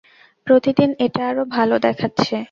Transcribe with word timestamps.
প্রতিদিন 0.47 0.89
এটা 0.99 1.21
আরও 1.27 1.43
ভালো 1.51 1.75
দেখাচ্ছে। 1.79 2.35